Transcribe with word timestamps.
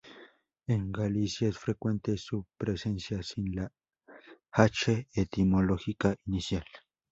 En 0.65 0.91
Galicia 0.91 1.47
es 1.49 1.59
frecuente 1.59 2.17
su 2.17 2.47
presencia 2.57 3.21
sin 3.21 3.53
la 3.55 3.71
hache 4.51 5.07
etimológica 5.13 6.15
inicial. 6.25 6.65